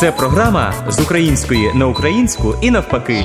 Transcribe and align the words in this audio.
Це 0.00 0.12
програма 0.12 0.74
з 0.88 1.00
української 1.00 1.74
на 1.74 1.86
українську 1.86 2.54
і 2.62 2.70
навпаки. 2.70 3.24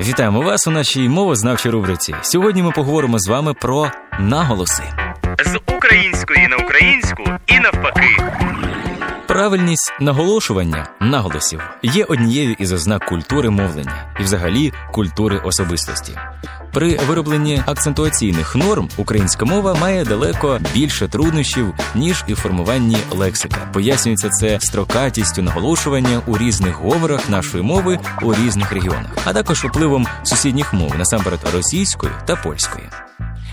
Вітаємо 0.00 0.40
вас 0.40 0.66
у 0.66 0.70
нашій 0.70 1.08
мовознавчій 1.08 1.70
рубриці. 1.70 2.14
Сьогодні 2.22 2.62
ми 2.62 2.70
поговоримо 2.70 3.18
з 3.18 3.28
вами 3.28 3.54
про 3.54 3.90
наголоси. 4.18 4.82
З 5.44 5.58
української 5.76 6.48
на 6.48 6.56
українську 6.56 7.22
і 7.46 7.60
навпаки. 7.60 8.16
Правильність 9.28 9.92
наголошування 10.00 10.86
наголосів 11.00 11.60
є 11.82 12.04
однією 12.04 12.56
із 12.58 12.72
ознак 12.72 13.04
культури 13.04 13.50
мовлення 13.50 14.14
і, 14.20 14.22
взагалі, 14.22 14.72
культури 14.92 15.38
особистості. 15.44 16.12
При 16.72 16.96
виробленні 16.96 17.62
акцентуаційних 17.66 18.56
норм 18.56 18.88
українська 18.96 19.44
мова 19.44 19.74
має 19.74 20.04
далеко 20.04 20.60
більше 20.74 21.08
труднощів 21.08 21.74
ніж 21.94 22.24
і 22.26 22.34
формуванні 22.34 22.96
лексики. 23.10 23.56
Пояснюється 23.72 24.28
це 24.28 24.58
строкатістю 24.60 25.42
наголошування 25.42 26.22
у 26.26 26.38
різних 26.38 26.74
говорах 26.74 27.30
нашої 27.30 27.62
мови 27.62 27.98
у 28.22 28.34
різних 28.34 28.72
регіонах, 28.72 29.10
а 29.24 29.32
також 29.32 29.64
впливом 29.64 30.06
сусідніх 30.22 30.72
мов 30.72 30.94
насамперед 30.98 31.40
російської 31.54 32.12
та 32.26 32.36
польської. 32.36 32.84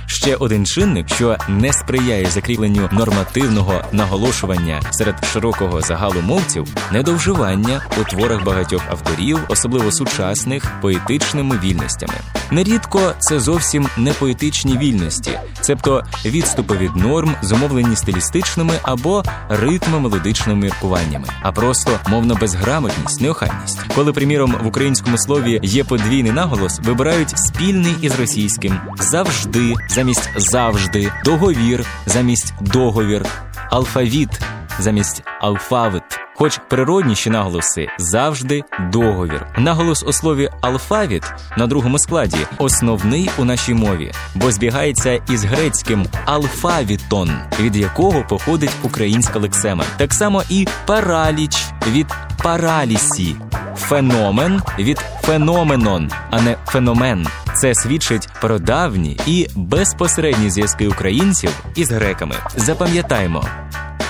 Ще 0.06 0.36
один 0.36 0.66
чинник, 0.66 1.10
що 1.10 1.38
не 1.48 1.74
сприяє 1.74 2.26
закріпленню 2.26 2.90
нормативного 2.92 3.82
наголошування 3.92 4.82
серед 4.92 5.26
широкого 5.26 5.82
загалу 5.82 6.22
мовців, 6.22 6.68
недовживання 6.92 7.82
у 8.02 8.04
творах 8.04 8.44
багатьох 8.44 8.82
авторів, 8.90 9.40
особливо 9.48 9.92
сучасних, 9.92 10.72
поетичними 10.82 11.60
вільностями. 11.64 12.14
Нерідко 12.52 13.14
це 13.20 13.40
зовсім 13.40 13.88
не 13.98 14.14
поетичні 14.14 14.78
вільності, 14.78 15.40
цебто 15.62 16.04
відступи 16.26 16.78
від 16.78 16.96
норм, 16.96 17.36
зумовлені 17.42 17.96
стилістичними 17.96 18.74
або 18.82 19.24
ритмо-мелодичними 19.50 20.56
міркуваннями, 20.56 21.28
а 21.42 21.52
просто 21.52 21.92
мовна 22.08 22.36
безграмотність, 22.36 23.22
неохайність. 23.22 23.80
Коли, 23.96 24.14
приміром, 24.14 24.56
в 24.64 24.68
українському 24.68 25.18
слові 25.18 25.60
є 25.64 25.84
подвійний 25.84 26.32
наголос, 26.32 26.80
вибирають 26.80 27.38
спільний 27.38 27.96
із 28.02 28.20
російським 28.20 28.80
завжди 29.00 29.74
замість 29.90 30.30
завжди, 30.36 31.12
договір 31.26 31.86
замість 32.06 32.54
договір, 32.62 33.26
алфавіт 33.70 34.40
замість 34.80 35.24
алфавит. 35.42 36.27
Хоч 36.40 36.60
природніші 36.68 37.30
наголоси 37.30 37.88
завжди 37.98 38.64
договір. 38.92 39.48
Наголос 39.58 40.04
у 40.04 40.14
слові 40.14 40.50
алфавіт 40.62 41.24
на 41.58 41.68
другому 41.68 42.00
складі 42.00 42.38
основний 42.58 43.30
у 43.38 43.46
нашій 43.46 43.74
мові, 43.74 44.12
бо 44.36 44.52
збігається 44.52 45.22
із 45.30 45.44
грецьким 45.44 46.06
алфавітон, 46.26 47.32
від 47.60 47.76
якого 47.76 48.24
походить 48.30 48.76
українська 48.84 49.40
лексема. 49.40 49.84
Так 49.98 50.14
само 50.14 50.44
і 50.50 50.68
параліч 50.86 51.58
від 51.88 52.08
паралісі, 52.44 53.36
феномен 53.76 54.62
від 54.80 54.98
феноменон, 55.22 56.12
а 56.32 56.42
не 56.42 56.56
феномен. 56.66 57.28
Це 57.56 57.76
свідчить 57.76 58.30
про 58.42 58.60
давні 58.60 59.20
і 59.26 59.48
безпосередні 59.56 60.50
зв'язки 60.50 60.88
українців 60.88 61.50
із 61.76 61.92
греками. 61.92 62.36
Запам'ятаймо 62.56 63.46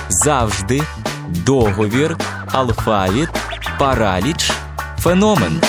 завжди, 0.08 0.82
договір, 1.28 2.16
алфавіт, 2.52 3.28
параліч, 3.78 4.52
феномен. 4.98 5.60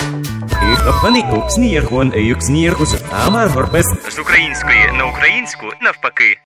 З 4.10 4.18
української 4.18 4.92
на 4.98 5.04
українську 5.04 5.66
навпаки. 5.80 6.38